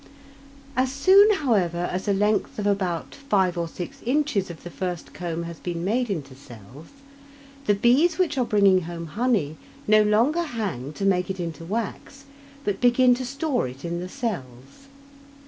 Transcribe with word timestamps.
As 0.75 0.91
soon, 0.91 1.31
however, 1.35 1.87
as 1.91 2.07
a 2.07 2.11
length 2.11 2.57
of 2.57 2.65
about 2.65 3.13
five 3.13 3.55
or 3.55 3.67
six 3.67 4.01
inches 4.03 4.49
of 4.49 4.63
the 4.63 4.71
first 4.71 5.13
comb 5.13 5.43
has 5.43 5.59
been 5.59 5.85
made 5.85 6.09
into 6.09 6.33
cells, 6.33 6.87
the 7.67 7.75
bees 7.75 8.17
which 8.17 8.35
are 8.35 8.43
bringing 8.45 8.81
home 8.85 9.05
honey 9.05 9.57
no 9.85 10.01
longer 10.01 10.41
hang 10.41 10.91
to 10.93 11.05
make 11.05 11.29
it 11.29 11.39
into 11.39 11.63
wax, 11.63 12.23
but 12.65 12.81
begin 12.81 13.13
to 13.13 13.23
store 13.27 13.67
it 13.67 13.85
in 13.85 13.99
the 13.99 14.09
cells. 14.09 14.87